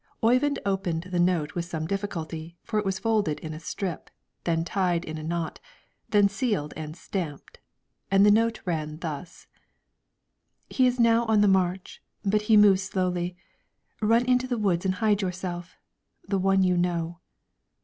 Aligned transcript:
Oyvind 0.23 0.57
opened 0.65 1.03
the 1.11 1.19
note 1.19 1.53
with 1.53 1.65
some 1.65 1.85
difficulty, 1.85 2.57
for 2.63 2.79
it 2.79 2.85
was 2.85 2.97
folded 2.97 3.39
in 3.41 3.53
a 3.53 3.59
strip, 3.59 4.09
then 4.45 4.65
tied 4.65 5.05
in 5.05 5.19
a 5.19 5.23
knot, 5.23 5.59
then 6.09 6.27
sealed 6.27 6.73
and 6.75 6.97
stamped; 6.97 7.59
and 8.09 8.25
the 8.25 8.31
note 8.31 8.61
ran 8.65 8.97
thus: 8.97 9.45
"He 10.71 10.87
is 10.87 10.99
now 10.99 11.25
on 11.27 11.41
the 11.41 11.47
march; 11.47 12.01
but 12.25 12.41
he 12.41 12.57
moves 12.57 12.81
slowly. 12.81 13.37
Run 14.01 14.25
into 14.25 14.47
the 14.47 14.57
woods 14.57 14.85
and 14.85 14.95
hide 14.95 15.21
yourself! 15.21 15.77
THE 16.27 16.39
ONE 16.39 16.63
YOU 16.63 16.77
KNOW." 16.77 17.19